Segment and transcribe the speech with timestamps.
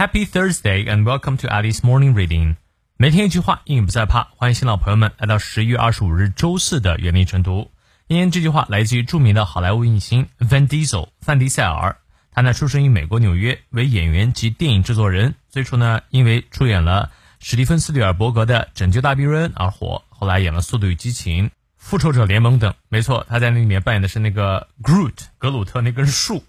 [0.00, 2.56] Happy Thursday and welcome to Alice Morning Reading。
[2.96, 4.28] 每天一句话，英语不再怕。
[4.34, 7.70] 欢迎新老朋友们来到十一月二十五日周四的原力晨读。
[8.08, 11.98] 今天这句话来自于著名的好莱坞影星 Van Diesel 范迪塞尔。
[12.32, 15.34] 他呢出生于美国纽约，为演员及电影制作人。
[15.50, 21.44] 最初呢，因为出演了史蒂芬斯蒂尔伯格的《拯救大兵瑞恩》而火，后来演了《速度与激情》
[21.76, 22.72] 《复仇者联盟》等。
[22.88, 26.42] 没错，他在那里面扮演的是那个 Groot 格鲁特那根树，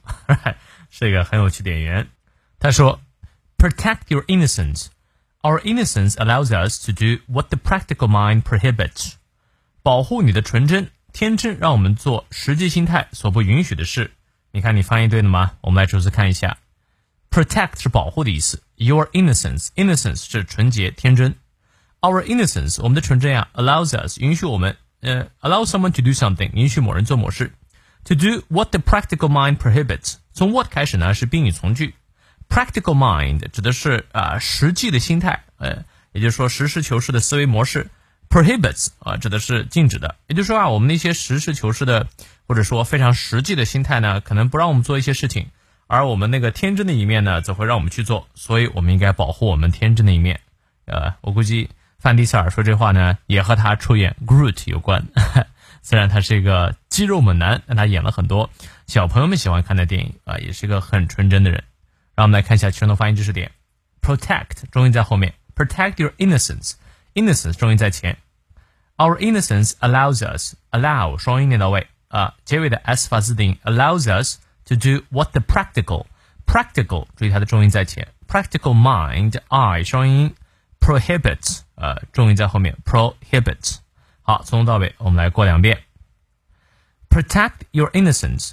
[0.89, 2.07] 是一个很有趣的演员。
[2.57, 3.01] 他说。
[3.60, 4.86] Protect your innocence.
[5.42, 9.14] Our innocence allows us to do what the practical mind prohibits.
[9.82, 14.12] 保护你的纯真，天真让我们做实际心态所不允许的事。
[14.50, 15.52] 你看，你翻译对了吗？
[15.60, 16.58] 我们来逐字看一下。
[17.30, 21.34] Protect 是保护的意思，Your innocence，innocence 是纯洁、天真。
[22.00, 27.52] Our innocence，我们的纯真呀，allows us 允许我们，呃，allow someone to do something，允许某人做某事。
[28.04, 31.94] To do what the practical mind prohibits，从 what 开始呢是宾语从句。
[32.51, 37.89] Practical mind 指的是啊实际的心态，呃，也就是说实事求是的思维模式。
[38.29, 42.07] Prohibits 啊指的是禁止的，也就是说啊我们那些实事求是的
[42.45, 45.47] 或者说非常实际的心态呢，可能不让我们做一些事情，
[45.87, 50.41] 而我们那个天真的一面呢，则会让我们去做，所以我们应该保护我们天真的一面。
[50.85, 55.07] 呃，我估计范迪塞尔说这话呢，也和他出演 Groot 有关。
[55.81, 58.49] 虽然他是一个肌肉猛男，但他演了很多
[58.87, 61.63] 小朋友们喜欢看的电影啊，也是一个很纯真的人。
[62.14, 63.52] 让我们来看一下其中的发音知识点。
[64.00, 68.18] Protect 重音在后面，Protect your innocence，innocence 重音在前。
[68.96, 76.06] Our innocence allows us allow 双音念到位啊，结尾的 s 发字定 allows us to do what the practical
[76.46, 80.34] practical 注意它的重音在前，practical mind i 双音
[80.80, 83.78] prohibits 呃重音在后面 prohibits。
[84.22, 85.82] 好，从头到尾我们来过两遍。
[87.10, 88.52] Protect your innocence。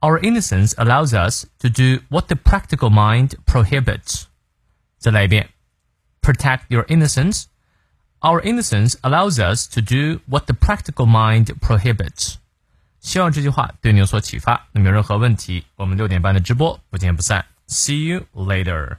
[0.00, 4.24] our innocence allows us to do what the practical mind prohibits.
[4.98, 5.48] 再来一遍.
[6.20, 7.44] Protect your innocence.
[8.20, 12.36] Our innocence allows us to do what the practical mind prohibits.
[13.00, 14.66] 希望这句话对你有所启发。
[14.72, 17.44] 那么有任何问题，我们六点半的直播不见不散。
[17.68, 18.96] See you later.